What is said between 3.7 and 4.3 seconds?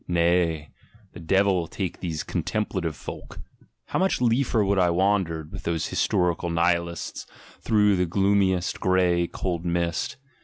How much